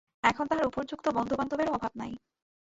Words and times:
এখন 0.23 0.45
তাহার 0.47 0.69
উপযুক্ত 0.69 1.05
বন্ধুবান্ধবেরও 1.09 1.75
অভাব 1.77 1.93
নাই। 1.95 2.11